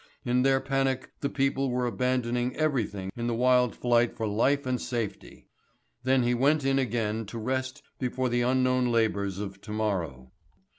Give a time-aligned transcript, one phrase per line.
[0.25, 4.81] In their panic the people were abandoning everything in the wild flight for life and
[4.81, 5.45] safety.
[6.01, 10.31] Then he went in again to rest before the unknown labours of to morrow.